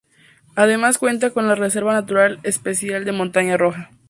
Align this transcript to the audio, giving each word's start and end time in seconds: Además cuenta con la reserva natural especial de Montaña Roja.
Además 0.55 0.97
cuenta 0.97 1.29
con 1.29 1.47
la 1.47 1.53
reserva 1.53 1.93
natural 1.93 2.39
especial 2.41 3.05
de 3.05 3.11
Montaña 3.11 3.55
Roja. 3.55 3.91